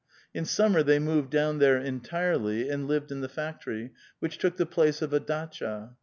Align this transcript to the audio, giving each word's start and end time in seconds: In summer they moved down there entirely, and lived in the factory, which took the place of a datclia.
In 0.33 0.45
summer 0.45 0.81
they 0.81 0.97
moved 0.97 1.29
down 1.29 1.59
there 1.59 1.77
entirely, 1.77 2.69
and 2.69 2.87
lived 2.87 3.11
in 3.11 3.21
the 3.21 3.29
factory, 3.29 3.91
which 4.17 4.39
took 4.39 4.57
the 4.57 4.65
place 4.65 5.03
of 5.03 5.13
a 5.13 5.19
datclia. 5.19 5.91